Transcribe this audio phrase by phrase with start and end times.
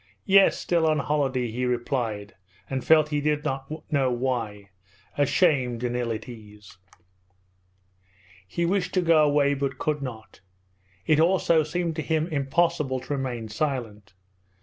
[0.25, 2.33] 'Yes, still on holiday,' he replied,
[2.67, 4.71] and felt, he did not know why,
[5.15, 6.79] ashamed and ill at ease.
[8.47, 10.39] He wished to go away but could not.
[11.05, 14.15] It also seemed to him impossible to remain silent.